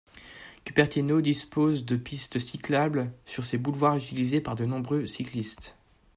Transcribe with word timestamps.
Cupertino 0.65 1.21
dispose 1.21 1.85
de 1.85 1.95
pistes 1.95 2.39
cyclables 2.39 3.13
sur 3.23 3.45
ses 3.45 3.59
boulevards 3.59 3.97
utilisées 3.97 4.41
par 4.41 4.55
de 4.55 4.65
nombreux 4.65 5.05
cyclistes. 5.05 5.77